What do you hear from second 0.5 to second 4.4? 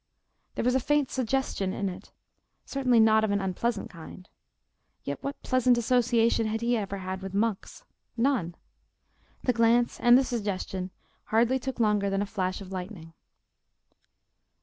There was a faint suggestion in it, certainly not of an unpleasant kind.